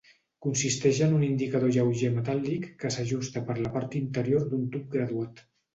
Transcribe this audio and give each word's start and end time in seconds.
Consisteix 0.45 1.01
en 1.07 1.13
un 1.17 1.25
indicador 1.27 1.75
lleuger 1.77 2.11
metàl·lic 2.17 2.67
que 2.83 2.93
s'ajusta 2.97 3.47
per 3.53 3.61
la 3.63 3.77
part 3.79 4.03
interior 4.05 4.53
d'un 4.53 4.69
tub 4.77 4.95
graduat. 4.99 5.51